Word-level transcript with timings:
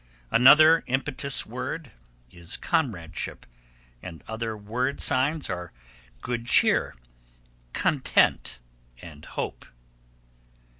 Another 0.31 0.83
'impetus 0.87 1.45
word' 1.45 1.91
is 2.31 2.57
Comradeship, 2.57 3.45
and 4.01 4.23
other 4.27 4.57
'word 4.57 4.99
signs' 4.99 5.47
are 5.47 5.71
Good 6.21 6.47
Cheer, 6.47 6.95
Content 7.73 8.57
and 8.99 9.23
Hope. 9.23 9.63